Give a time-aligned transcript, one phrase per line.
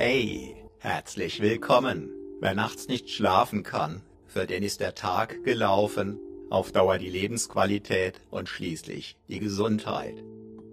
[0.00, 2.10] Hey, herzlich willkommen.
[2.40, 8.20] Wer nachts nicht schlafen kann, für den ist der Tag gelaufen, auf Dauer die Lebensqualität
[8.30, 10.14] und schließlich die Gesundheit.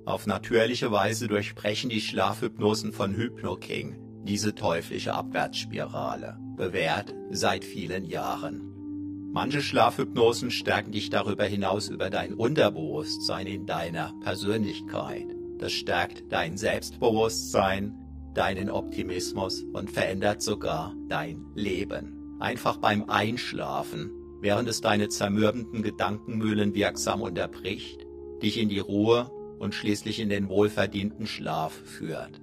[0.05, 9.32] Auf natürliche Weise durchbrechen die Schlafhypnosen von HypnoKing diese teuflische Abwärtsspirale, bewährt seit vielen Jahren.
[9.34, 15.26] Manche Schlafhypnosen stärken dich darüber hinaus über dein Unterbewusstsein in deiner Persönlichkeit.
[15.57, 18.05] Das stärkt dein Selbstbewusstsein,
[18.35, 22.38] deinen Optimismus und verändert sogar dein Leben.
[22.39, 28.05] Einfach beim Einschlafen, während es deine zermürbenden Gedankenmühlen wirksam unterbricht,
[28.41, 32.41] dich in die Ruhe und schließlich in den wohlverdienten Schlaf führt.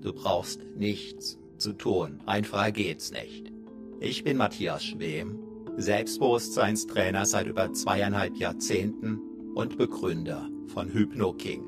[0.00, 3.52] Du brauchst nichts zu tun, einfacher geht's nicht.
[4.00, 5.38] Ich bin Matthias Schwem,
[5.76, 9.20] Selbstbewusstseinstrainer seit über zweieinhalb Jahrzehnten
[9.54, 11.64] und Begründer von HypnoKing.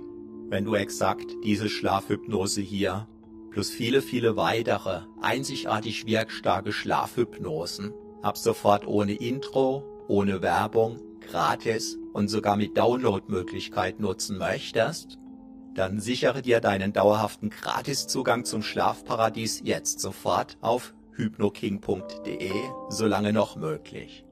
[0.48, 3.09] Wenn du exakt diese Schlafhypnose hier
[3.55, 12.27] plus viele, viele weitere einzigartig wirkstarke Schlafhypnosen ab sofort ohne Intro, ohne Werbung, gratis und
[12.27, 15.19] sogar mit Downloadmöglichkeit nutzen möchtest,
[15.77, 22.51] dann sichere dir deinen dauerhaften Gratiszugang zum Schlafparadies jetzt sofort auf hypnoking.de,
[22.89, 24.24] solange noch möglich.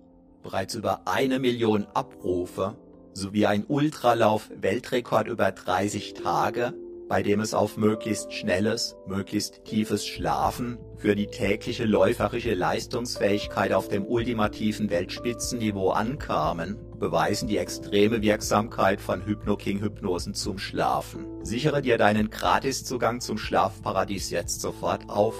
[0.42, 2.77] Bereits über eine Million Abrufe
[3.12, 6.75] sowie ein Ultralauf-Weltrekord über 30 Tage,
[7.12, 13.88] bei dem es auf möglichst schnelles, möglichst tiefes Schlafen für die tägliche läuferische Leistungsfähigkeit auf
[13.88, 21.27] dem ultimativen Weltspitzenniveau ankamen, beweisen die extreme Wirksamkeit von HypnoKing-Hypnosen zum Schlafen.
[21.44, 25.36] Sichere dir deinen Gratiszugang zum Schlafparadies jetzt sofort auf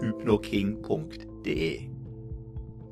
[0.00, 1.88] hypnoking.de.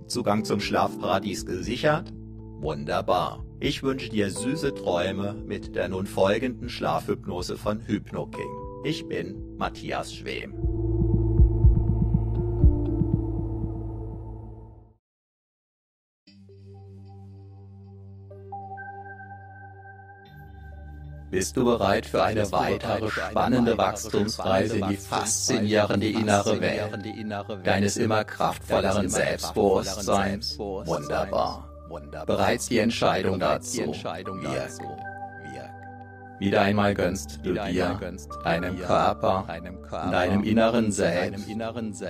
[0.06, 2.14] Zugang zum Schlafparadies gesichert?
[2.60, 3.44] Wunderbar.
[3.64, 8.50] Ich wünsche dir süße Träume mit der nun folgenden Schlafhypnose von HypnoKing.
[8.82, 10.52] Ich bin Matthias Schwem.
[21.30, 26.98] Bist du bereit für eine weitere spannende Wachstumsreise in die faszinierende innere Welt
[27.64, 30.58] deines immer kraftvolleren Selbstbewusstseins?
[30.58, 31.71] Wunderbar.
[32.26, 33.92] Bereits die Entscheidung dazu.
[34.42, 34.80] wirkt.
[36.38, 38.00] Wieder einmal gönnst du dir,
[38.42, 39.46] deinem Körper,
[40.10, 41.46] deinem inneren Selbst,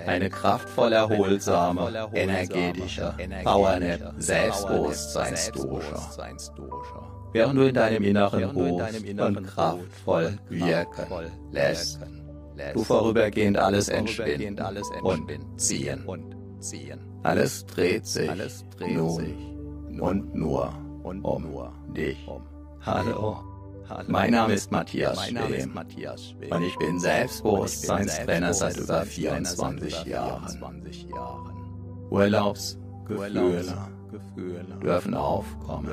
[0.06, 5.96] eine kraftvoll erholsame, energetische, Powernap Selbstbewusstseinsdusche
[7.32, 11.06] während du in deinem Inneren ruhst und kraftvoll wirken
[11.50, 12.00] lässt.
[12.74, 14.58] Du vorübergehend alles entspinnen
[15.02, 16.04] und ziehen.
[17.22, 18.30] Alles dreht sich
[18.78, 19.51] nun
[20.00, 20.72] und nur
[21.02, 22.18] um dich.
[22.84, 23.38] Hallo.
[24.06, 25.72] Mein Name ist Matthias Schwem.
[26.50, 30.62] Und ich bin Selbstbewusstseinstrainer seit über 24 Jahren.
[32.10, 33.64] Urlaubsgefühle
[34.82, 35.86] dürfen aufkommen.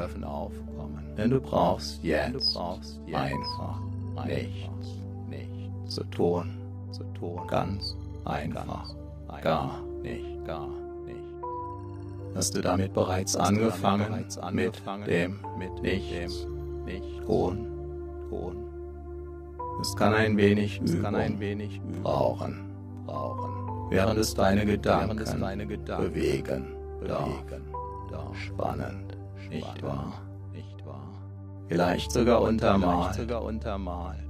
[1.17, 3.79] denn du brauchst jetzt einfach
[4.25, 4.89] nichts,
[5.29, 6.57] nichts zu tun,
[7.47, 7.95] ganz
[8.25, 8.95] einfach,
[9.41, 10.78] gar nicht, gar nicht.
[12.35, 16.47] Hast du damit bereits angefangen, mit dem, mit nichts,
[16.85, 17.67] nicht tun,
[18.29, 18.65] tun.
[19.81, 22.71] Es kann ein wenig Übung brauchen,
[23.05, 27.63] brauchen, während es deine Gedanken bewegen, bewegen,
[28.33, 29.17] spannend,
[29.49, 30.13] nicht wahr?
[31.69, 33.15] vielleicht sogar untermalt,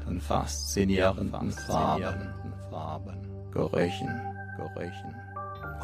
[0.04, 3.18] von faszinierenden Farben,
[3.52, 4.22] Gerüchen,
[4.58, 5.16] Gerüchen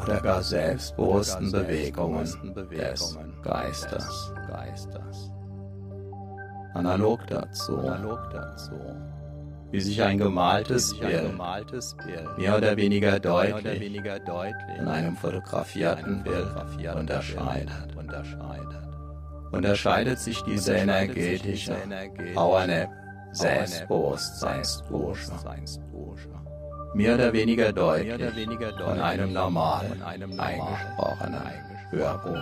[0.02, 4.32] oder gar selbstbewussten Bewegungen des Geistes.
[6.74, 7.78] Analog dazu,
[9.70, 11.32] wie sich ein gemaltes Bild
[12.36, 14.02] mehr oder weniger deutlich
[14.76, 16.48] von einem fotografierten Bild
[16.94, 17.72] unterscheidet.
[19.52, 20.18] Unterscheidet.
[20.18, 21.76] Sich diese energetische
[22.34, 22.90] Powernap
[23.32, 25.32] Selbstbewusstseinsdusche
[26.96, 28.12] mehr oder weniger deutlich
[28.78, 31.42] von einem normalen, eingesprochenen
[31.90, 32.38] Hörbuch.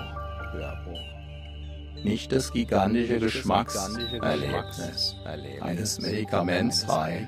[2.04, 5.16] Nicht das gigantische Geschmackserlebnis
[5.60, 7.26] eines Medikaments frei,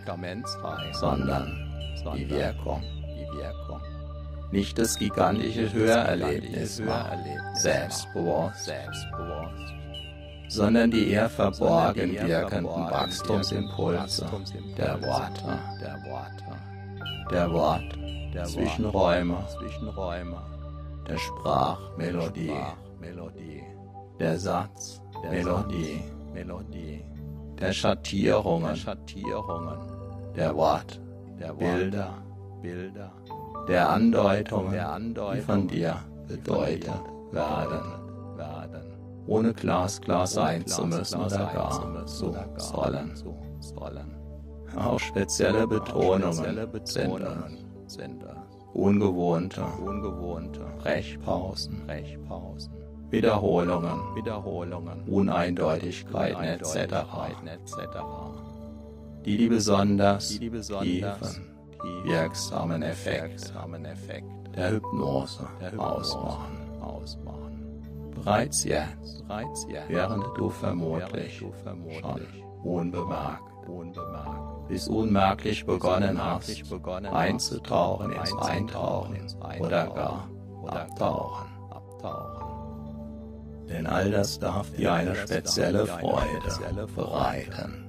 [0.92, 1.68] sondern
[2.14, 2.82] die Wirkung.
[4.52, 6.80] Nicht das gigantische Hörerlebnis
[7.54, 8.70] selbstbewusst,
[10.48, 14.26] sondern die eher verborgen wirkenden Wachstumsimpulse
[14.76, 15.58] der Worte,
[17.30, 17.98] der Wort,
[18.44, 19.36] Zwischenräume,
[21.08, 22.52] der Sprachmelodie,
[24.18, 26.02] der Satz, Melodie,
[27.58, 28.76] der Schattierungen,
[30.36, 31.00] der Wort,
[31.38, 32.14] der Bilder,
[33.68, 35.96] der Andeutungen, die von dir
[36.28, 37.02] bedeutet
[37.32, 37.82] werden,
[39.26, 44.25] ohne glasklar sein zu müssen oder gar zu sollen.
[44.74, 46.32] Auch spezielle Betonungen.
[47.86, 48.24] Sind
[48.74, 49.62] ungewohnte,
[50.78, 51.82] Brechpausen,
[53.10, 54.00] Wiederholungen,
[55.06, 56.94] Uneindeutigkeiten etc.,
[59.24, 61.46] die die besonders tiefen,
[62.04, 63.52] wirksamen Effekte
[64.54, 65.46] der Hypnose
[65.78, 66.58] ausmachen.
[68.14, 69.24] Bereits jetzt,
[69.88, 71.52] während du vermutlich schon
[72.62, 73.42] unbemerkt
[74.68, 76.50] bis unmerklich begonnen hast,
[77.12, 79.16] einzutauchen ins Eintauchen
[79.60, 80.28] oder gar
[80.68, 81.46] Abtauchen.
[83.68, 87.88] Denn all das darf dir eine spezielle Freude bereiten,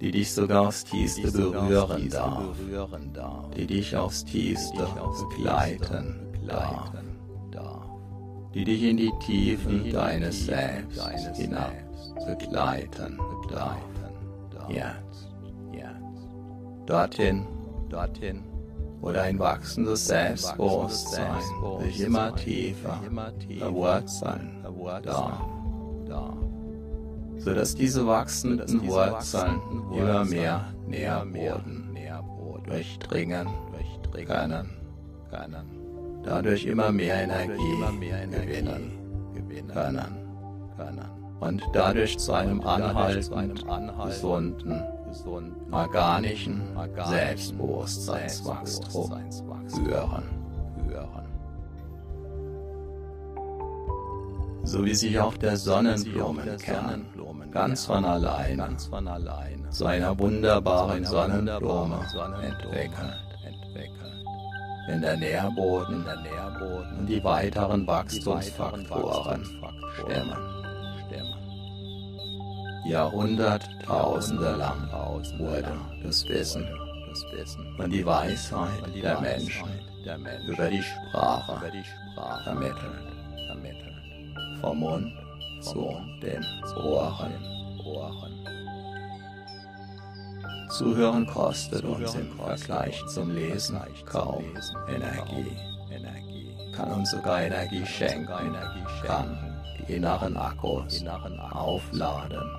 [0.00, 4.86] die dich sogar aufs Tiefste berühren darf, die dich aufs Tiefste
[5.28, 6.92] begleiten darf,
[8.54, 11.00] die dich in die Tiefen deines Selbst
[11.36, 11.72] hinab
[12.26, 13.18] begleiten
[13.50, 13.76] darf.
[14.68, 15.07] Jetzt,
[16.88, 17.46] dorthin,
[17.90, 18.42] dorthin,
[19.00, 21.42] wo dein wachsendes Selbstbewusstsein.
[21.82, 22.98] Sich immer tiefer.
[23.58, 24.64] verwurzeln
[25.02, 26.36] darf,
[27.38, 29.60] sodass diese wachsenden Wurzeln
[29.92, 31.94] immer mehr Nährboden
[32.64, 33.46] durchdringen.
[34.26, 34.70] Können,
[36.24, 37.76] dadurch immer mehr Energie
[39.34, 39.72] gewinnen.
[39.74, 40.20] können.
[41.40, 43.64] Und dadurch zu einem anhaltend
[44.04, 44.82] gesunden,
[45.70, 46.62] organischen
[47.04, 49.12] Selbstbewusstseinswachstum
[49.68, 50.24] führen.
[54.64, 57.06] So wie sich auch der Sonnenblumenkern
[57.50, 58.76] ganz von allein.
[59.70, 62.00] Zu einer wunderbaren Sonnenblume
[62.42, 62.92] entwickelt.
[64.88, 66.04] wenn der Nährboden.
[66.98, 69.44] Und die weiteren Wachstumsfaktoren
[69.94, 70.57] stimmen.
[72.86, 74.88] Jahrhunderttausende lang.
[75.38, 75.72] Wurde
[76.02, 76.66] das Wissen?
[77.78, 79.68] Und die Weisheit der Menschen
[80.48, 81.72] über die Sprache
[82.44, 83.88] vermittelt.
[84.60, 85.12] Vom Mund
[85.60, 86.44] zu den
[86.84, 87.32] Ohren.
[90.70, 94.44] Zuhören kostet uns im Vergleich zum Lesen kaum
[94.88, 95.56] Energie.
[96.76, 98.26] Kann uns sogar Energie schenken,
[99.04, 99.47] kann
[99.88, 101.04] inneren Akkus
[101.50, 102.50] aufladen,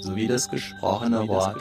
[0.00, 1.56] sowie das gesprochene Wort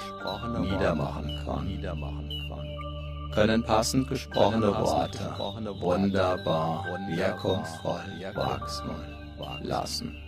[0.59, 5.19] niedermachen kann, können passend gesprochene Worte
[5.79, 8.01] wunderbar wirkungsvoll
[8.33, 8.91] wachsen
[9.63, 10.19] lassen.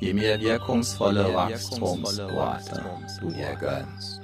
[0.00, 2.84] Je mehr wirkungsvolle Wachstumsworte
[3.20, 4.20] du dir gönnst,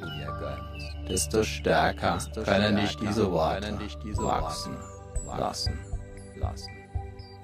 [1.09, 3.79] desto stärker können dich diese Worte
[4.19, 4.77] wachsen
[5.39, 5.93] lassen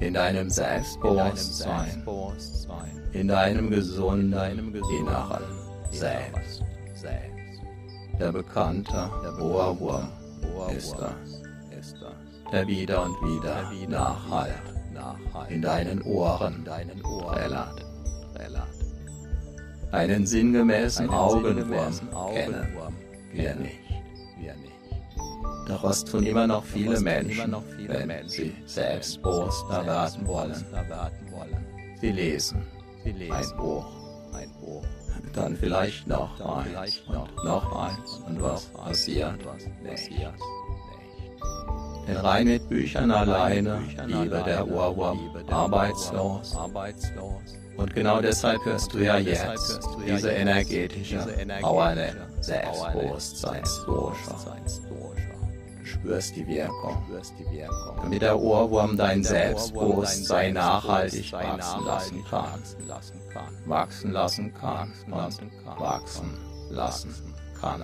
[0.00, 2.05] in deinem Selbstbewusstsein,
[3.12, 5.43] in deinem gesunden inneren
[5.91, 6.62] Selbst.
[8.19, 9.11] Der bekannte
[9.41, 10.09] Ohrwurm
[10.77, 11.43] ist das,
[12.53, 14.53] der wieder und wieder nachhalt
[15.49, 17.85] in deinen Ohren trällert.
[19.93, 21.93] Einen sinngemäßen Augenwurm
[22.34, 22.77] kennen
[23.32, 23.88] wir nicht.
[25.69, 27.55] Daraus tun immer noch viele Menschen,
[27.87, 30.65] wenn sie selbstbewusster werden wollen.
[32.01, 32.63] Sie lesen
[33.05, 33.87] ein Buch,
[35.34, 39.39] dann vielleicht noch eins und noch eins und was passiert
[39.82, 40.10] nicht.
[42.06, 46.56] Denn rein mit Büchern alleine bliebe der Ohrwurm arbeitslos.
[47.77, 51.19] Und genau deshalb hörst du ja jetzt diese energetische,
[51.60, 54.56] powernde Selbstbewusstseinsdosha
[55.89, 57.03] spürst die Wirkung,
[58.03, 64.93] damit der Ohrwurm dein Selbstbewusstsein nachhaltig wachsen lassen kann, wachsen lassen kann.
[65.07, 66.39] Und wachsen
[66.71, 67.15] lassen
[67.61, 67.83] kann.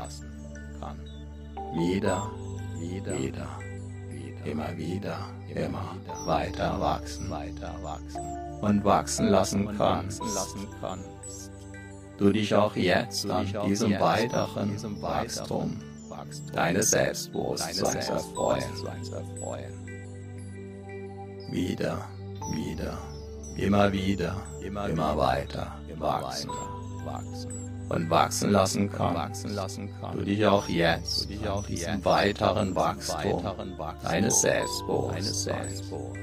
[1.75, 2.31] Wieder,
[2.79, 3.49] wieder, wieder,
[4.45, 5.19] immer wieder,
[5.55, 5.97] immer
[6.27, 7.33] weiter wachsen.
[8.61, 10.23] Und wachsen lassen kannst.
[12.17, 15.81] Du dich auch jetzt an diesem weiteren Wachstum
[16.52, 18.62] deines Selbstbewusstseins erfreuen.
[21.50, 22.09] Wieder,
[22.52, 22.99] wieder,
[23.56, 26.50] immer wieder, immer weiter wachsen.
[27.88, 31.28] und wachsen lassen kannst, du dich auch jetzt
[31.68, 33.44] diesem weiteren Wachstum
[34.02, 35.83] deines Selbstbewusstseins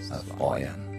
[0.09, 0.91] erfreuen.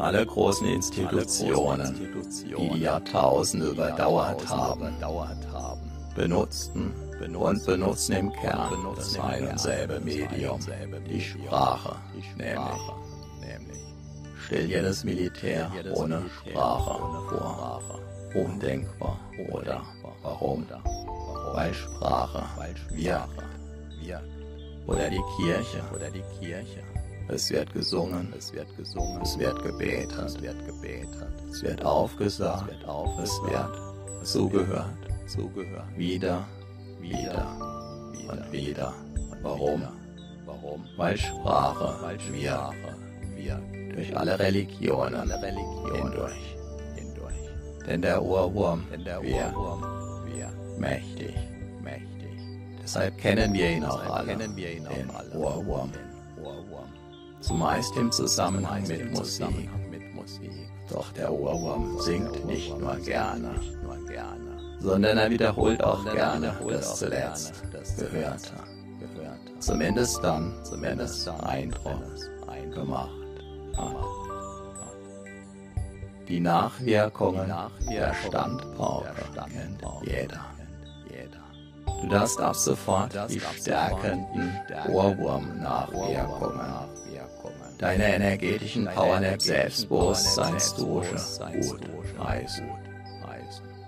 [0.00, 4.94] Alle großen Institutionen, die die Jahrtausende überdauert haben,
[6.14, 10.58] benutzten und benutzen im Kern das ein und selbe Medium,
[11.08, 11.96] die Sprache,
[12.36, 13.78] nämlich
[14.46, 17.82] stell dir das Militär ohne Sprache vor.
[18.34, 19.18] Undenkbar,
[19.50, 19.82] oder?
[20.22, 20.66] Warum?
[21.52, 22.42] Weil Sprache
[22.90, 23.42] wirkt.
[24.86, 25.82] Oder die Kirche.
[27.32, 32.72] Es wird gesungen, es wird gesungen, es wird gebetet, es wird gebetet, es wird aufgesagt,
[33.22, 36.44] es wird zugehört, zugehört, wieder,
[37.00, 37.46] wieder
[38.28, 38.92] und wieder.
[39.42, 39.82] Warum?
[40.44, 40.84] Warum?
[40.96, 42.96] Weil Sprache, weil Sprache
[43.36, 46.56] wirkt durch alle Religionen, alle Religionen hindurch,
[46.96, 47.34] hindurch.
[47.86, 49.82] Denn der Ohrwurm, denn der Ohrwurm
[50.34, 51.36] wird mächtig,
[51.80, 52.40] mächtig.
[52.82, 55.08] Deshalb kennen wir ihn auch alle, kennen wir ihn den
[55.40, 55.92] Ohrwurm.
[57.40, 59.48] Zumeist im Zusammenhang mit Musik.
[60.90, 63.54] Doch der Ohrwurm singt nicht nur gerne,
[64.80, 67.62] sondern er wiederholt auch gerne das zuletzt
[67.98, 68.52] Gehörte.
[69.60, 72.02] Zumindest dann, zumindest Eindruck
[72.74, 73.10] gemacht
[73.76, 73.96] hat.
[76.28, 77.52] Die Nachwirkungen
[77.90, 80.40] der Standpauke kennt jeder.
[82.02, 84.52] Du darfst ab sofort die stärkenden
[84.88, 86.60] Ohrwurm-Nachwirkungen
[87.80, 91.16] deine energetischen Powernap Selbstbewusstseinsdusche
[91.68, 91.80] gut
[92.22, 92.68] heißen.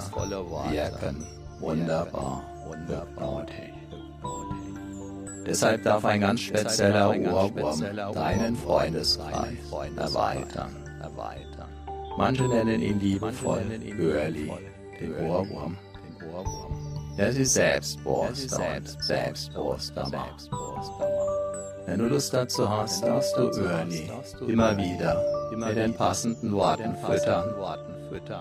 [0.71, 1.27] wirken
[1.61, 2.45] wunderbar
[2.89, 3.78] hypnotisch.
[5.49, 9.49] Deshalb darf ein ganz spezieller Ohrwurm deinen Freundeskreis
[9.97, 10.77] erweitern.
[12.19, 13.63] Manche nennen ihn liebevoll
[13.97, 14.53] Girlie,
[15.01, 15.77] den Ohrwurm.
[17.17, 20.51] Selbstbewusster und selbstbewusster macht.
[21.87, 24.11] Wenn du Lust dazu hast, darfst du Girlie
[24.47, 25.25] immer wieder
[25.57, 27.55] mit den passenden Worten füttern.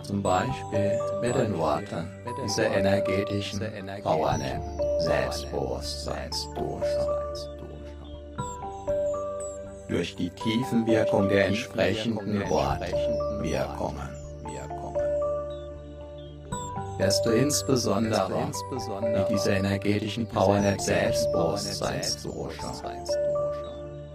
[0.03, 2.07] Zum Beispiel mit den Worten
[2.43, 3.59] dieser energetischen
[4.01, 4.61] Powernap
[4.99, 7.17] Selbstbewusstseinsdusche.
[9.89, 14.09] Durch die Tiefenwirkung der entsprechenden Wortwirkungen
[16.97, 18.49] wirst du insbesondere
[19.01, 22.57] mit dieser energetischen Powernap Selbstbewusstseinsdusche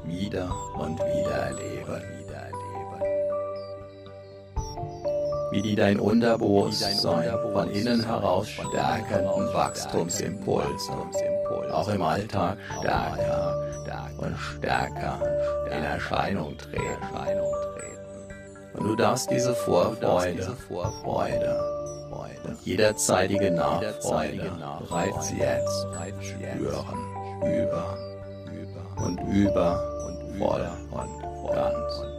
[0.05, 2.22] wieder und wieder erleben.
[5.53, 10.93] Wie die dein Unterbewusstsein von innen heraus stärkenden Wachstumsimpulse
[11.73, 13.57] auch im Alltag stärker
[14.19, 15.21] und stärker
[15.67, 17.03] in Erscheinung treten.
[18.75, 21.73] Und du darfst diese Vorfreude, Freude
[22.45, 25.87] und jederzeitige Nachfreude bereits jetzt
[26.21, 26.99] spüren,
[27.43, 27.99] über
[28.97, 32.12] und über und voll und ganz.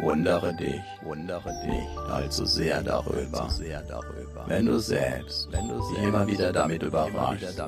[0.00, 3.48] Wundere dich, wundere dich allzu sehr darüber,
[4.46, 7.60] wenn du selbst, wenn du dich immer wieder damit überraschst,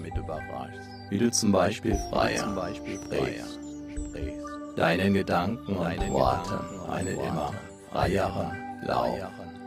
[1.10, 3.58] wie du zum Beispiel freier sprichst,
[4.76, 7.52] deinen Gedanken und Worten einen immer
[7.90, 8.52] freieren
[8.86, 9.18] Lauf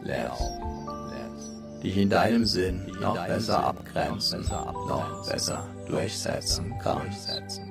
[0.04, 1.84] lässt.
[1.84, 4.42] dich in deinem Sinn noch besser abgrenzen,
[4.88, 7.62] noch besser durchsetzen kannst.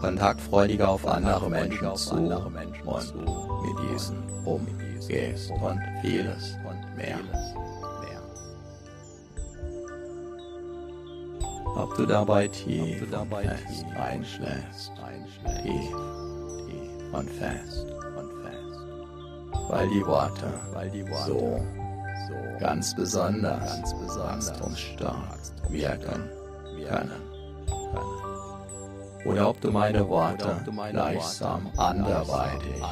[0.00, 3.14] Kontaktfreudiger auf andere Menschen zu und
[3.62, 7.18] mit diesen umgehst und vieles und mehr.
[11.76, 14.92] Ob du dabei tief und fest einschläfst,
[15.62, 15.96] tief,
[16.66, 17.86] tief und fest.
[19.68, 21.60] Weil die Worte, weil die Worte so,
[22.28, 25.38] so ganz besonders, ganz besonders wachstumsstark
[25.68, 26.28] wirken
[26.88, 28.19] können.
[29.24, 32.82] Oder ob du meine Worte gleichsam anderweitig,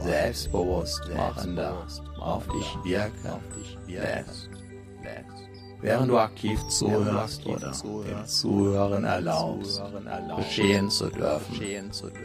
[0.00, 1.86] selbstbewusst machender
[2.20, 3.40] auf dich wirken
[3.86, 4.50] lässt
[5.80, 7.72] während du aktiv zuhörst oder
[8.08, 9.82] dem Zuhören erlaubst,
[10.36, 11.60] geschehen zu dürfen,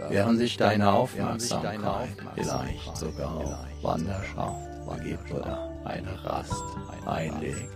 [0.10, 6.63] während sich deine Aufmerksamkeit vielleicht sogar Wanderschaft begibt oder eine Rast
[7.05, 7.70] einlegt,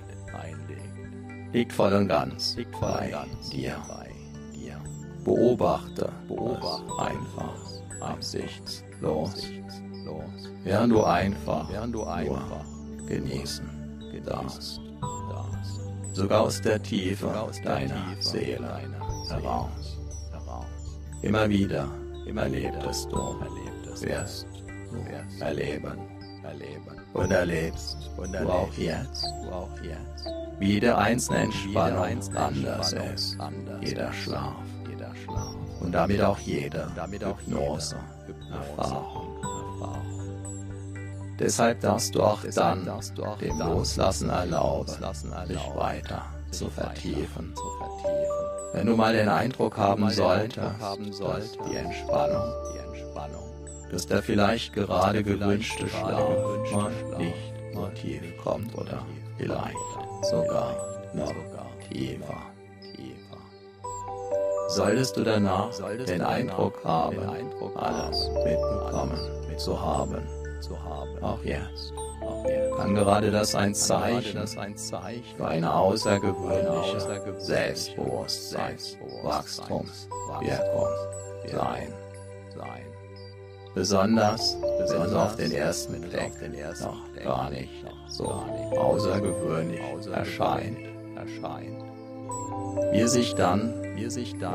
[1.53, 3.13] liegt voll und ganz bei
[3.51, 3.75] dir.
[5.27, 7.59] Beobachte, beobachte einfach,
[7.99, 9.43] absichtslos,
[10.63, 12.63] während du einfach, während du einfach.
[13.05, 13.69] genießen.
[14.25, 14.81] Darfst
[16.13, 17.27] sogar aus der Tiefe
[17.63, 18.79] deiner Seele
[19.27, 19.97] heraus.
[21.21, 21.89] Immer wieder
[22.37, 23.35] erlebtest du,
[24.01, 25.91] wirst du erleben.
[27.13, 29.25] und erlebst du auch jetzt,
[30.59, 33.37] wie der einzelne Entspannung anders ist,
[33.81, 34.55] jeder Schlaf
[35.79, 37.97] und damit auch jede Hypnose,
[38.51, 39.37] Erfahrung.
[41.39, 42.89] Deshalb darfst du auch dann
[43.39, 44.95] dem Loslassen erlauben,
[45.47, 47.53] dich weiter zu vertiefen.
[48.73, 52.53] Wenn du mal den Eindruck haben solltest, dass die Entspannung,
[53.91, 59.05] dass der vielleicht gerade gewünschte Schlaf mal nicht so tief kommt oder
[59.37, 59.75] vielleicht
[60.23, 60.75] sogar
[61.13, 61.33] noch
[61.89, 62.56] tiefer.
[64.67, 65.69] Solltest du danach
[66.07, 67.19] den Eindruck haben,
[67.75, 70.21] alles mitbekommen zu haben,
[70.61, 71.23] zu haben.
[71.23, 71.93] Auch jetzt.
[72.77, 74.47] Kann gerade das ein Zeichen
[75.37, 76.99] für eine außergewöhnliche
[77.39, 80.87] Selbstbewusstseins, Wachstumswirkung
[81.51, 81.93] sein.
[83.73, 86.33] Besonders, wenn es auf den ersten Blick
[86.81, 88.43] noch gar nicht so
[88.75, 90.77] außergewöhnlich erscheint.
[92.91, 93.73] Wir sich dann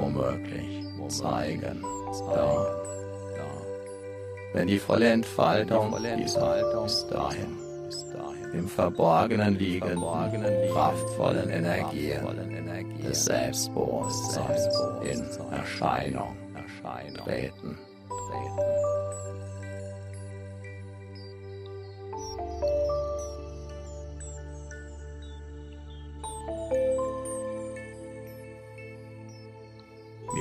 [0.00, 1.84] womöglich zeigen.
[2.34, 2.82] darf
[4.52, 7.58] wenn die volle Entfaltung dieser bis dahin.
[8.52, 10.02] im Verborgenen liegenden,
[10.72, 12.20] kraftvollen Energien
[13.02, 14.68] des Selbstbewusstseins
[15.04, 16.36] in Erscheinung
[17.24, 17.78] treten.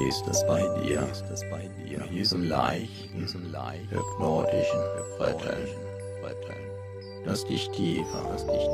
[0.02, 1.08] Wie ist es bei dir?
[1.12, 2.00] Ist es bei dir?
[2.00, 4.80] Mit diesem leicht, diesem leicht, hypnotischen
[5.20, 5.68] Rütteln,
[7.24, 8.68] das dich tiefer, das dich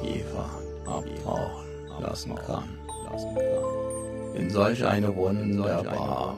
[0.00, 0.48] tiefer
[0.86, 1.66] abtauchen
[2.00, 2.78] lassen kann.
[4.34, 6.34] In solch eine wunderbare,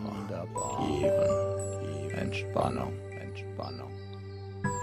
[0.79, 2.93] tiefen Entspannung.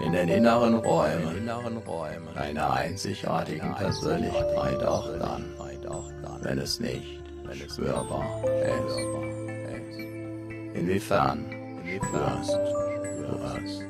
[0.02, 5.44] In den inneren Räumen deiner einzigartigen Persönlichkeit auch dann,
[6.40, 7.20] wenn es nicht
[7.68, 9.29] spürbar ist.
[10.80, 11.44] Inwiefern?
[11.84, 13.84] Spürst du es?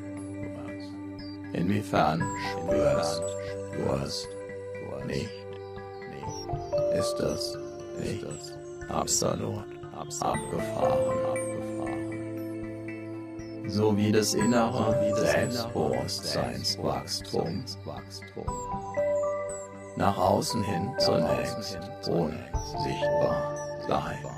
[1.53, 2.21] Inwiefern?
[2.51, 3.23] Spürst
[3.71, 4.27] du es
[5.07, 5.31] nicht?
[6.99, 7.57] Ist es
[7.97, 8.25] nicht
[8.89, 9.63] absolut
[10.19, 11.15] abgefahren?
[13.67, 17.63] So wie das innere Selbstbewusstseinswachstum.
[19.95, 23.55] Nach außen hin zunächst unsichtbar
[23.87, 24.30] bleibt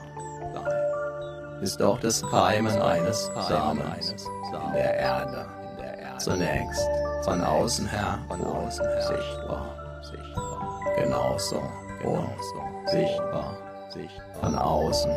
[1.63, 5.45] ist auch das Keimen eines Samens in der Erde
[6.17, 6.85] zunächst
[7.23, 8.19] von außen her
[8.99, 9.69] sichtbar.
[10.97, 11.61] Genauso
[12.87, 13.57] sichtbar
[14.41, 15.11] von außen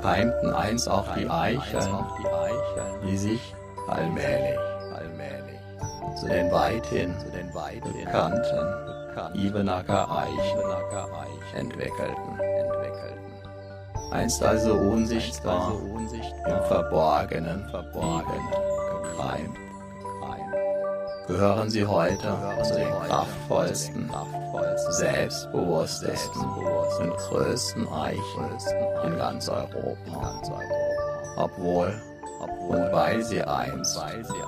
[0.00, 2.04] keimten einst auch die Eicheln,
[3.04, 3.54] die sich
[3.88, 4.58] allmählich
[6.16, 7.14] zu den weithin
[7.92, 10.58] bekannten Ibenacker Eichen
[11.54, 12.38] entwickelten
[14.10, 18.48] einst also unsichtbar, im Verborgenen, verborgen,
[19.02, 19.56] gekreimt.
[21.26, 24.10] Gehören sie heute zu den kraftvollsten,
[24.90, 28.48] selbstbewusstesten und größten Eichen
[29.04, 30.40] in ganz Europa.
[31.36, 31.94] Obwohl
[32.68, 34.00] und weil sie einst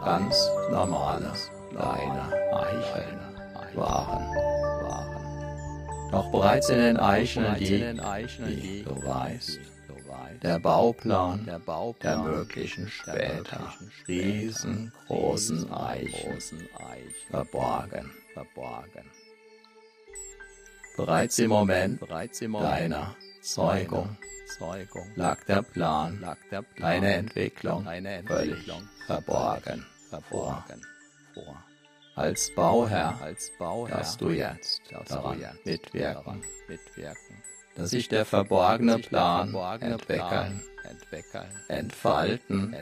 [0.04, 1.32] ganz normale,
[1.70, 3.20] kleine Eicheln
[3.74, 4.69] waren.
[6.10, 9.60] Doch bereits in den Eicheln liegt, du weißt,
[10.42, 11.44] der Bauplan
[12.02, 13.74] der möglichen später
[14.08, 16.68] riesengroßen Eichen
[17.30, 18.10] verborgen.
[20.96, 24.16] Bereits im Moment deiner Zeugung
[25.14, 26.36] lag der Plan,
[26.78, 27.86] deine Entwicklung
[28.26, 28.72] völlig
[29.06, 29.86] verborgen
[31.32, 31.69] vor.
[32.20, 33.18] Als Bauherr,
[33.88, 36.42] darfst du jetzt daran mitwirken,
[37.76, 40.62] dass sich der verborgene Plan entwickeln,
[41.68, 42.74] entfalten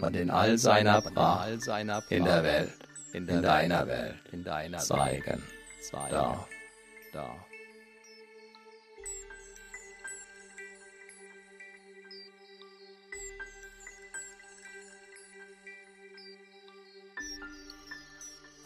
[0.00, 1.50] und in all seiner Pracht
[2.08, 2.72] in der Welt,
[3.12, 4.16] in deiner Welt
[4.78, 5.42] zeigen
[7.12, 7.45] darf.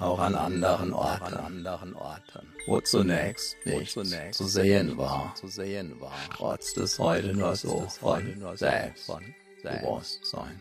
[0.01, 6.01] Auch an anderen Orten, anderen Orten wo zunächst nichts zunächst zu sehen war, zu sehen
[6.01, 8.23] war, trotz des heute nur so von
[8.55, 10.61] Selbstbewusstsein.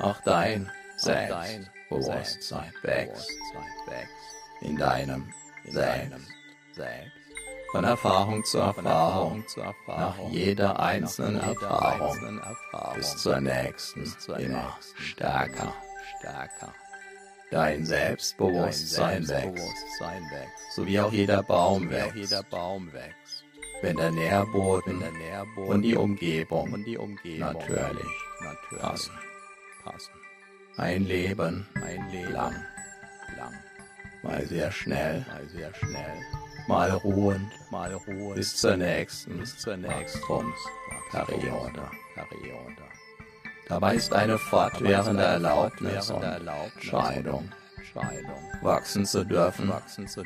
[0.00, 3.28] Auch dein Selbstbewusstsein wächst
[4.60, 5.32] in deinem
[5.66, 6.32] Selbst.
[7.72, 9.44] Von Erfahrung zu Erfahrung,
[9.88, 12.40] nach jeder einzelnen Erfahrung
[12.94, 14.04] bis zur nächsten
[14.38, 15.74] immer stärker,
[16.18, 16.72] stärker.
[17.50, 19.74] Dein Selbstbewusstsein wächst,
[20.74, 22.34] so wie auch jeder Baum wächst,
[23.80, 25.02] wenn der Nährboden
[25.56, 26.84] und die Umgebung
[27.38, 28.06] natürlich
[28.78, 29.12] passen.
[30.76, 31.66] Ein Leben
[32.32, 32.54] lang,
[34.22, 35.24] mal sehr schnell,
[36.68, 37.50] mal ruhend,
[38.34, 39.42] bis zur nächsten
[39.84, 41.90] Wachstumsperiode.
[43.68, 47.50] Dabei ist eine fortwährende Erlaubnis und Entscheidung,
[48.62, 49.70] wachsen zu dürfen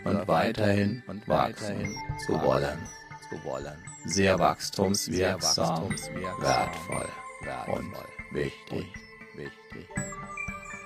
[0.05, 2.79] und weiterhin wachsen zu wollen.
[4.05, 5.91] Sehr wachstumswirksam,
[6.41, 7.09] wertvoll
[7.67, 7.93] und
[8.33, 8.87] wichtig.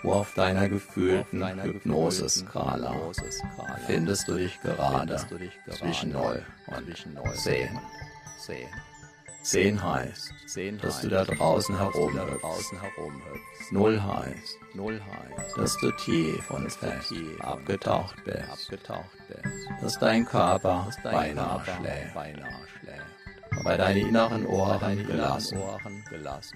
[0.03, 2.95] Wo auf deiner gefühlten Hypnoseskala
[3.87, 5.17] findest du dich gerade
[5.69, 7.69] zwischen 0 und 10.
[9.51, 10.35] 10 heißt,
[10.83, 12.73] dass du da draußen herumhüpfst.
[13.71, 14.59] Null heißt,
[15.57, 18.71] dass du tief und fest abgetaucht bist.
[19.81, 22.15] Dass dein Körper beinahe schläft.
[23.59, 25.59] Aber deine inneren Ohren gelassen,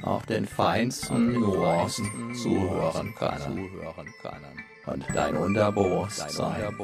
[0.02, 3.70] auf den feinsten Nuancen zuhören können.
[4.86, 6.74] und dein Unterbewusstsein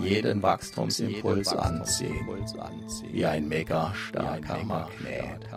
[0.00, 2.26] jeden Wachstumsimpuls anziehen,
[3.12, 5.48] wie ein mega starker Magnet.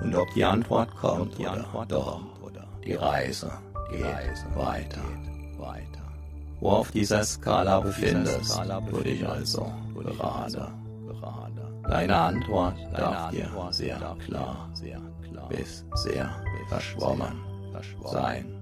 [0.00, 2.20] Und ob die Antwort kommt oder doch,
[2.84, 3.50] die Reise
[3.90, 5.02] geht weiter.
[6.60, 10.72] Wo auf dieser Skala befindest du dich also gerade.
[11.88, 14.68] Deine Antwort darf dir sehr klar
[15.48, 16.30] bis sehr
[16.68, 17.40] verschwommen
[18.04, 18.60] sein,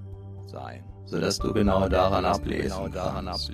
[1.07, 3.53] sodass du genau daran ablesen kannst,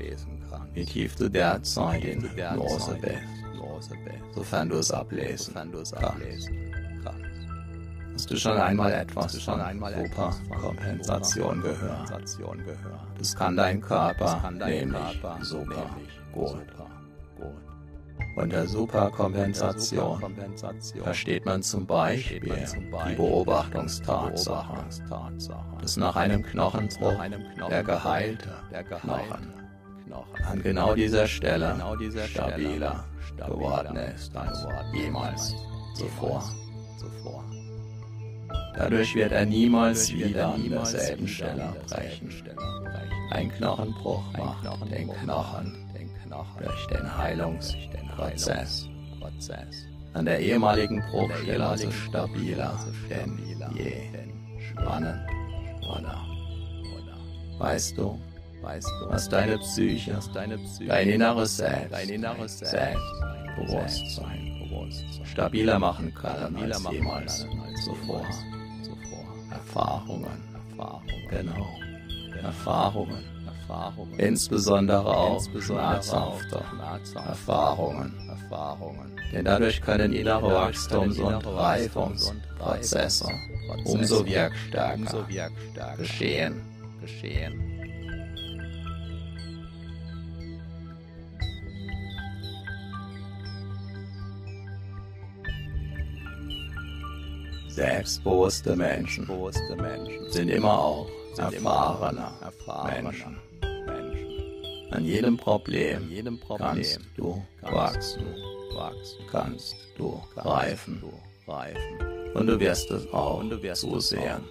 [0.74, 5.94] wie tief du derzeit in Hypnose bist, sofern du es ablesen kannst.
[8.22, 12.08] Hast du schon einmal etwas von Superkompensation gehört?
[13.18, 15.90] Das kann dein Körper nämlich super
[16.32, 16.64] gut.
[18.37, 20.37] Unter Superkompensation
[21.02, 22.64] versteht man zum Beispiel
[23.08, 24.85] die Beobachtungstatsache,
[25.80, 27.20] dass nach einem Knochenbruch
[27.68, 28.50] der geheilte
[29.00, 29.52] Knochen
[30.48, 31.74] an genau dieser Stelle
[32.28, 33.04] stabiler
[33.37, 35.56] geworden ist als jemals
[35.96, 36.44] zuvor.
[38.74, 42.30] Dadurch wird er niemals wieder an derselben Stelle brechen.
[43.30, 45.76] Ein Knochenbruch macht den Knochen
[46.58, 48.88] durch den Heilungsprozess
[50.14, 53.38] an der ehemaligen Bruchstelle also stabiler denn
[53.74, 53.92] je.
[54.70, 55.20] Spannend,
[55.80, 56.26] oder?
[57.58, 58.18] Weißt du,
[59.08, 64.52] was deine Psyche, dein inneres Selbst, Selbstbewusstsein
[65.24, 67.46] stabiler machen kann als jemals
[67.85, 68.26] zuvor.
[69.74, 70.42] Erfahrungen,
[71.30, 71.66] genau,
[72.42, 73.32] Erfahrungen
[74.18, 76.62] insbesondere auch schmerzhafte
[77.14, 78.12] Erfahrungen.
[79.32, 83.28] Denn dadurch können innere Wachstums- und Reifungsprozesse
[83.85, 85.26] umso wirkstärker
[85.96, 86.61] geschehen.
[97.74, 99.26] Selbstbewusste Menschen
[100.28, 101.08] sind immer auch
[101.38, 102.28] erfahrene
[102.85, 103.38] Menschen.
[104.90, 106.11] An jedem Problem,
[106.58, 108.26] kannst du wachsen,
[109.30, 111.02] kannst du reifen,
[112.35, 113.42] und du wirst es auch
[113.74, 114.44] so sehen.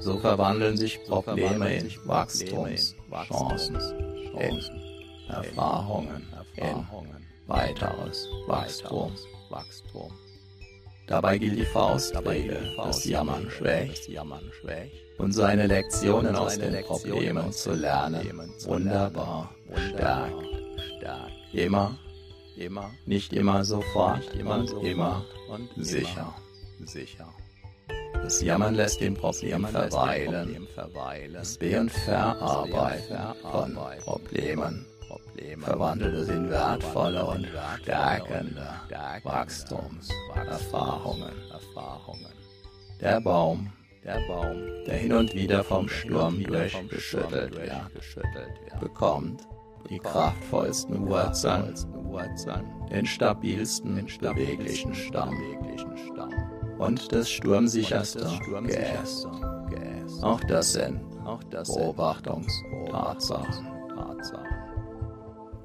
[0.00, 3.76] So verwandeln sich Probleme in Wachstumschancen,
[4.38, 4.60] in
[5.28, 6.86] Erfahrungen, in
[7.46, 9.12] weiteres Wachstum.
[11.06, 14.08] Dabei gilt die Faustregel, das Jammern schwächt
[15.18, 19.50] und seine Lektionen aus den Problemen zu lernen, wunderbar
[19.88, 20.34] stärkt.
[21.52, 21.98] Immer,
[22.56, 25.24] immer, nicht immer sofort und immer
[25.76, 26.34] sicher.
[28.14, 30.68] Das Jammern lässt den Problem verweilen.
[31.32, 33.18] Das Be- und Verarbeiten
[33.50, 34.86] von Problemen
[35.58, 37.48] verwandelt es in wertvolle und
[37.82, 38.68] stärkende
[39.24, 41.32] Wachstumserfahrungen.
[43.00, 43.72] Der Baum,
[44.04, 44.20] der
[44.96, 49.46] hin und wieder vom Sturm durchgeschüttelt wird, bekommt
[49.90, 51.74] die kraftvollsten Wurzeln,
[52.90, 55.34] den stabilsten, beweglichen Stamm.
[56.78, 58.30] und das sturmsicherste
[58.64, 59.26] Geäst.
[60.22, 61.00] Auch das sind
[61.66, 63.71] Beobachtungstatsachen.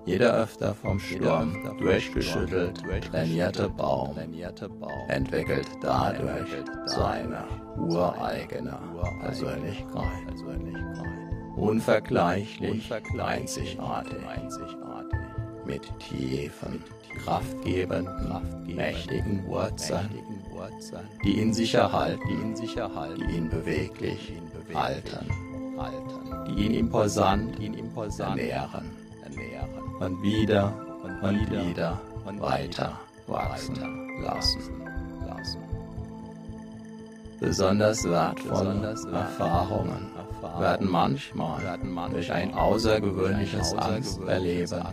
[0.08, 4.16] Jeder öfter vom Sturm durchgeschüttelt trainierte Baum
[5.10, 6.48] entwickelt dadurch
[6.86, 7.44] seine
[7.76, 8.80] ureigene
[9.22, 10.34] Persönlichkeit.
[11.58, 12.90] Unvergleichlich,
[13.20, 14.24] einzigartig,
[15.66, 16.82] mit tiefen,
[17.26, 20.10] kraftgebenden, mächtigen Wurzeln,
[21.26, 24.32] die ihn sicher halten, die ihn beweglich
[24.74, 25.30] halten,
[26.48, 27.60] die ihn imposant
[28.20, 28.97] ernähren
[30.00, 30.74] und wieder
[31.22, 32.00] und wieder
[32.40, 33.76] weiter wachsen
[34.22, 34.62] lassen.
[37.40, 40.12] Besonders wertvolle Erfahrungen
[40.60, 41.62] werden manchmal
[42.12, 44.84] durch ein außergewöhnliches Angsterleben,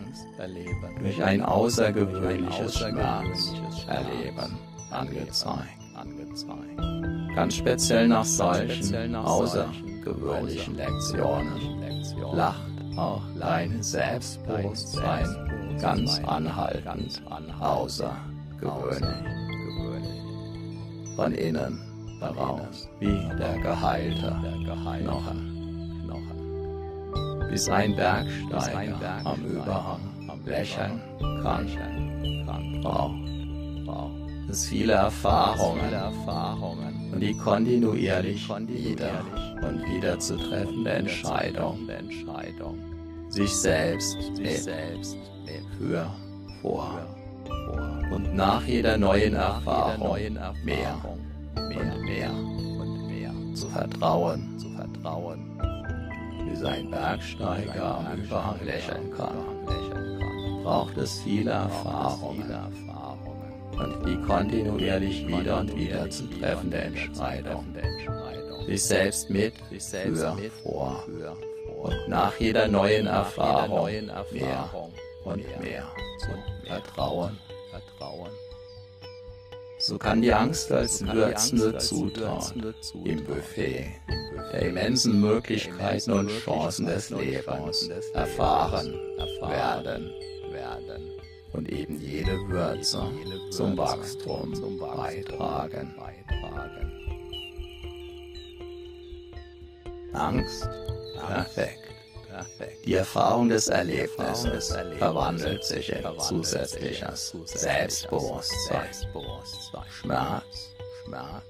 [0.99, 4.59] durch ein außergewöhnliches Schmerzerleben
[4.91, 5.69] angezeigt.
[7.35, 11.51] Ganz speziell nach solchen außergewöhnlichen Lektionen
[12.33, 17.21] lacht auch dein Selbstbewusstsein ganz anhaltend
[17.59, 19.35] außergewöhnlich.
[21.15, 21.81] Von innen
[22.19, 25.51] heraus wie der geheilte Knochen.
[27.49, 29.99] Bis ein Bergsteiger am Überhang
[30.45, 31.01] lächeln
[31.41, 31.67] kann,
[32.81, 33.34] braucht
[34.55, 35.81] es viele Erfahrungen.
[37.11, 39.25] Und die kontinuierlich wieder
[39.61, 41.89] und wieder zu treffende Entscheidung,
[43.29, 44.69] sich selbst mit,
[45.77, 46.09] für,
[46.61, 47.05] vor
[48.11, 50.17] und nach jeder neuen Erfahrung
[50.63, 50.95] mehr
[51.55, 54.57] und mehr zu vertrauen,
[56.45, 59.35] wie sein Bergsteiger am Überhang lächeln kann,
[60.63, 62.49] braucht es viele Erfahrungen
[63.77, 67.65] und die kontinuierlich wieder und wieder zu treffende Entscheidung,
[68.65, 71.05] sich selbst mit, für, vor.
[71.83, 73.89] und nach jeder neuen Erfahrung
[74.31, 74.69] mehr
[75.23, 75.87] und mehr
[76.19, 77.37] zu vertrauen.
[79.77, 82.55] So kann die Angst als würzende Zutat
[83.03, 83.85] im Buffet
[84.51, 88.93] der immensen Möglichkeiten und Chancen des Lebens erfahren.
[89.41, 90.11] werden
[91.55, 93.01] und eben jede Würze
[93.51, 95.95] zum Wachstum beitragen.
[100.13, 100.69] Angst,
[101.27, 101.79] perfekt.
[102.85, 108.89] Die Erfahrung des Erlebnisses verwandelt sich in zusätzliches Selbstbewusstsein.
[109.89, 110.75] Schmerz.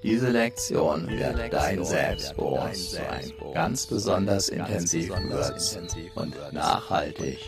[0.02, 7.38] Diese Lektion wird dein Selbstbewusstsein ganz besonders intensiv würzen und nachhaltig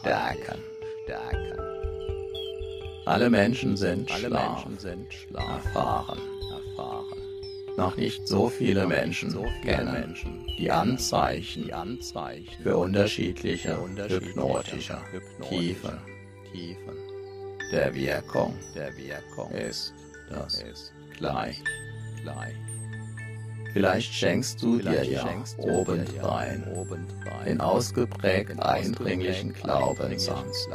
[0.00, 0.62] stärken.
[3.06, 4.66] Alle Menschen sind Schlaf,
[5.34, 6.18] erfahren,
[6.50, 7.18] erfahren.
[7.76, 11.70] Noch nicht so viele Menschen kennen die Anzeichen
[12.62, 14.98] für unterschiedliche hypnotische
[15.48, 15.98] Tiefen.
[17.70, 18.58] Der Wirkung
[19.52, 19.94] ist
[20.28, 20.64] das
[21.16, 21.62] gleich.
[23.76, 26.64] Vielleicht schenkst du dir ja obendrein
[27.44, 30.66] den ausgeprägt eindringlichen Glaubenssatz.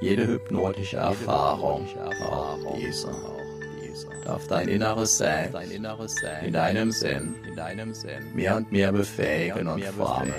[0.00, 1.86] Jede hypnotische Erfahrung
[2.24, 3.10] auch diese
[4.24, 5.52] darf dein inneres Sein
[6.42, 7.34] in deinem Sinn
[8.32, 10.32] mehr und mehr befähigen und formen.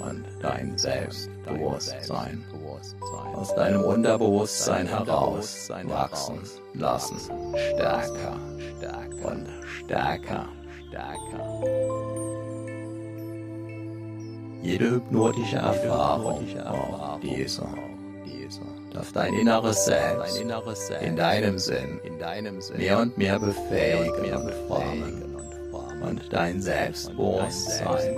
[0.00, 2.44] und dein Selbstbewusstsein
[3.34, 6.38] aus deinem Unterbewusstsein heraus wachsen
[6.74, 7.18] lassen,
[7.74, 8.38] stärker.
[9.24, 9.48] und
[9.84, 10.48] stärker.
[10.90, 11.62] Stärker.
[14.62, 17.68] Jede hypnotische Erfahrung auch dieser
[18.92, 20.40] darf dein inneres Selbst
[21.00, 22.00] in deinem Sinn
[22.76, 25.36] mehr und mehr befähigen und formen
[26.02, 28.16] und dein Selbstbewusstsein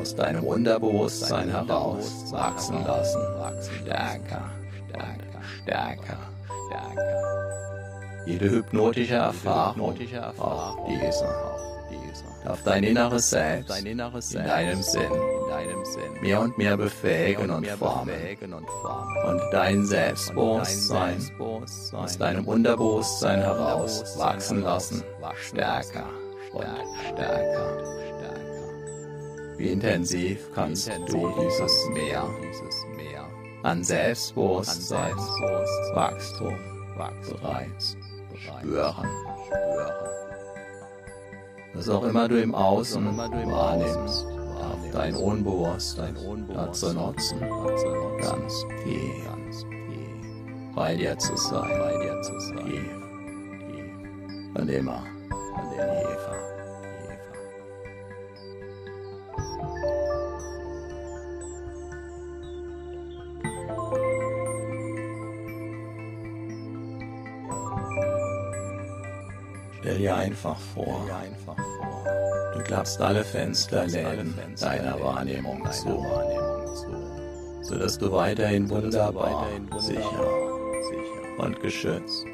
[0.00, 3.20] aus deinem Unterbewusstsein heraus wachsen lassen,
[3.82, 4.50] stärker,
[4.88, 6.18] stärker, stärker,
[6.66, 8.24] stärker.
[8.26, 9.94] Jede hypnotische Erfahrung,
[10.38, 11.73] auch dieser,
[12.44, 13.84] darf dein inneres Selbst.
[13.84, 15.10] In deinem Sinn.
[16.20, 18.14] Mehr und mehr befähigen und formen.
[19.26, 21.18] und dein Selbstbewusstsein
[21.92, 25.02] aus deinem Unterbewusstsein heraus wachsen lassen,
[25.36, 26.08] stärker
[26.52, 26.64] und
[27.12, 27.94] stärker.
[29.56, 32.24] Wie intensiv kannst du dieses Meer
[33.62, 35.16] an Selbstbewusstsein,
[35.94, 36.58] Wachstum
[36.96, 37.96] bereits
[38.36, 39.08] spüren.
[41.74, 44.26] Was auch immer du im Außen wahrnimmst,
[44.58, 46.14] darf dein Unbewusstsein
[46.54, 47.40] dazu nutzen,
[48.20, 49.24] ganz tief
[50.74, 51.68] bei dir zu sein,
[52.66, 52.90] tief.
[54.54, 55.02] Und immer
[55.70, 56.36] tiefer.
[56.36, 56.53] Stell
[70.04, 71.00] dir einfach vor,
[72.52, 76.04] du klappst alle Fensterläden deiner Wahrnehmung zu,
[77.62, 79.46] sodass du weiterhin wunderbar,
[79.78, 80.28] sicher
[81.38, 82.26] und geschützt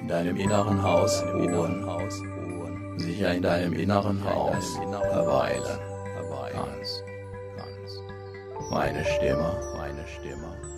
[0.00, 4.78] in deinem inneren Haus ruhen, sicher in deinem inneren Haus
[5.10, 5.78] verweilen.
[6.64, 7.04] kannst.
[8.70, 10.71] Meine Stimme, meine Stimme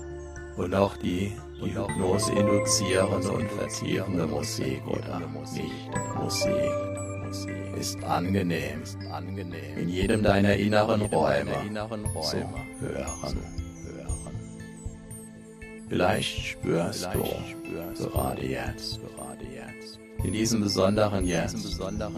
[0.56, 1.32] und auch die
[1.64, 5.20] die Hypnose induzierende und vertiefende Musik oder
[5.52, 6.72] nicht Musik
[7.78, 8.82] ist angenehm,
[9.76, 11.52] in jedem deiner inneren Räume
[12.22, 12.36] zu
[12.80, 13.38] hören.
[15.88, 19.00] Vielleicht spürst du gerade jetzt,
[20.22, 21.24] in diesem besonderen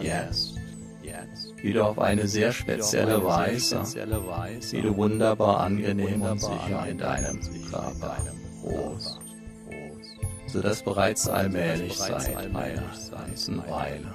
[0.01, 0.55] Jetzt,
[1.03, 3.81] jetzt, wie du auf eine sehr spezielle Weise,
[4.71, 7.39] wie du wunderbar angenehm und sicher in deinem
[7.71, 8.17] Körper
[8.63, 9.19] ruhst
[10.47, 14.07] sodass bereits allmählich seit einer ganzen Weile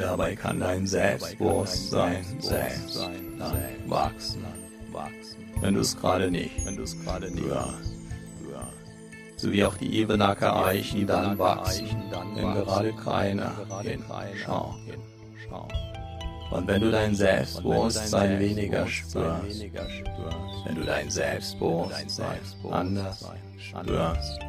[0.00, 3.08] Dabei kann dein Selbstbewusstsein selbst
[3.86, 4.44] wachsen,
[5.60, 7.94] wenn du es gerade nicht hörst.
[9.36, 11.88] So wie auch die Ebenacker Eichen dann wachsen,
[12.34, 14.76] wenn gerade keiner hinschaut.
[16.50, 19.66] Und wenn du dein Selbstbewusstsein weniger spürst,
[20.64, 24.40] wenn du dein Selbstbewusstsein anders spürst,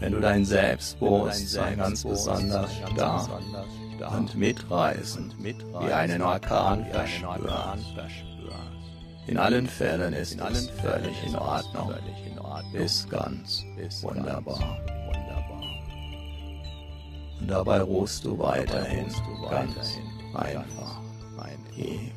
[0.00, 3.28] wenn du dein Selbstbewusstsein ganz besonders stark
[4.02, 7.82] und mitreißend wie einen Orkan verspüren.
[9.26, 11.92] In allen Fällen ist es völlig in Ordnung,
[12.72, 13.64] ist ganz
[14.02, 14.78] wunderbar.
[17.40, 19.06] Und dabei ruhst du weiterhin
[19.50, 19.98] ganz
[20.34, 21.00] einfach,
[21.74, 22.12] tief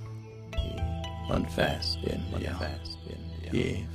[1.30, 2.56] und fest in dir,
[3.52, 3.88] tief.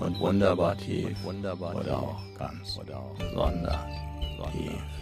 [0.00, 2.78] Und wunderbar tief oder auch ganz
[3.18, 3.84] besonders
[4.52, 4.97] tief.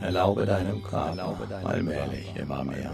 [0.00, 2.92] Erlaube deinem Körper allmählich immer mehr.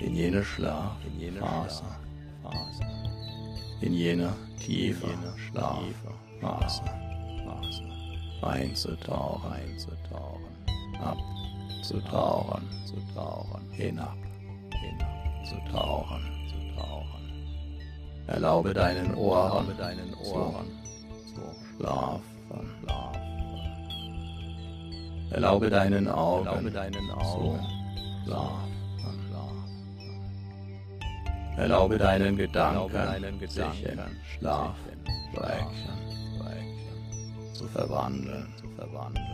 [0.00, 1.84] In jene Schlafphase,
[3.80, 6.82] in jene tiefe Schlafphase
[8.42, 9.52] einzutauchen,
[11.00, 12.68] abzutauchen,
[13.70, 14.16] hinab,
[14.80, 16.32] hinabzutauchen.
[18.26, 19.66] Erlaube deinen Ohren,
[21.34, 21.42] zu
[21.76, 22.22] schlafen.
[25.32, 27.60] Erlaube deinen Augen, Erlaube deinen Augen
[28.24, 28.72] schlafen.
[31.56, 34.00] Erlaube deinen Gedanken, sich in
[34.38, 34.74] Schlaf
[35.34, 35.92] brechen.
[37.54, 39.26] zu verwandeln, zu verwandeln.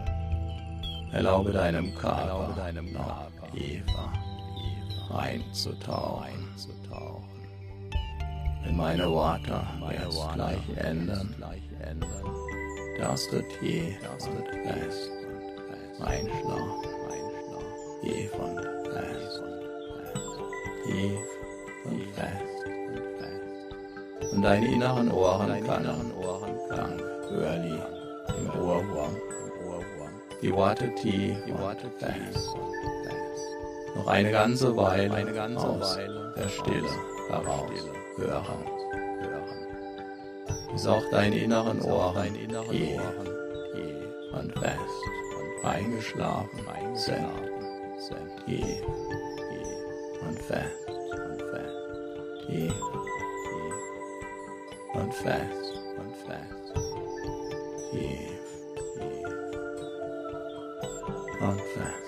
[1.12, 4.12] Erlaube deinem Körper, Erlaube deinem Körper Eva,
[5.10, 6.48] Eva reinzutauchen.
[8.64, 12.10] Wenn meine Worte meine jetzt Worte gleich ändern, gleich ändern,
[13.00, 13.96] darfst du tief
[14.28, 15.17] und fest
[16.00, 16.88] einschlafen,
[18.02, 18.60] tief und
[18.92, 19.42] fest,
[20.84, 21.20] tief
[21.84, 24.32] und fest und fest.
[24.32, 25.50] Und deine inneren Ohren,
[26.14, 27.80] Ohren, dank Hörli,
[28.38, 29.16] im Ohrwurm,
[30.40, 32.54] die Worte tief, die Worte fest.
[33.96, 36.88] Noch eine ganze Weile, eine ganze aus Weile der Stille
[37.28, 37.70] heraus
[38.16, 38.64] hören,
[40.72, 42.34] bis auch deine inneren Ohren
[42.70, 42.98] je
[44.32, 45.27] und fest
[45.58, 46.66] und eingeschlafen
[47.98, 48.82] sind, je
[50.26, 51.76] und fest und fest,
[52.48, 52.70] je
[54.94, 56.74] und fest und fest,
[57.92, 58.18] je
[61.40, 62.07] und fest.